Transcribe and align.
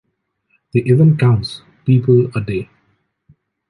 The 0.71 0.79
event 0.89 1.19
counts.... 1.19 1.61
people 1.85 2.31
a 2.35 2.41
day. 2.41 2.71